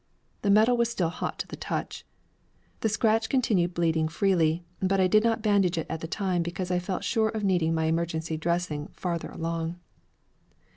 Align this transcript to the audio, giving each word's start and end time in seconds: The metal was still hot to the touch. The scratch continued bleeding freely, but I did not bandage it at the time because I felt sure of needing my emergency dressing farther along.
The 0.41 0.49
metal 0.49 0.75
was 0.75 0.89
still 0.89 1.09
hot 1.09 1.37
to 1.37 1.47
the 1.47 1.55
touch. 1.55 2.07
The 2.79 2.89
scratch 2.89 3.29
continued 3.29 3.75
bleeding 3.75 4.07
freely, 4.07 4.65
but 4.81 4.99
I 4.99 5.05
did 5.05 5.23
not 5.23 5.43
bandage 5.43 5.77
it 5.77 5.85
at 5.91 6.01
the 6.01 6.07
time 6.07 6.41
because 6.41 6.71
I 6.71 6.79
felt 6.79 7.03
sure 7.03 7.29
of 7.29 7.43
needing 7.43 7.75
my 7.75 7.85
emergency 7.85 8.35
dressing 8.35 8.87
farther 8.93 9.29
along. 9.29 9.79